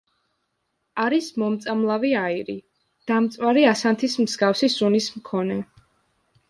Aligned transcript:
არის 1.03 1.27
მომწამლავი 1.43 2.11
აირი, 2.23 2.57
დამწვარი 3.13 3.67
ასანთის 3.75 4.21
მსგავსი 4.27 4.75
სუნის 4.81 5.15
მქონე. 5.21 5.63